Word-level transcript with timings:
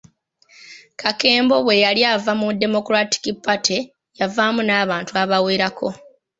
Kakembo 1.01 1.55
bwe 1.65 1.75
yali 1.85 2.01
ava 2.13 2.31
mu 2.39 2.47
Democratic 2.63 3.23
Party 3.45 3.77
yavaamu 4.19 4.61
n'abantu 4.65 5.11
abawerako. 5.23 5.87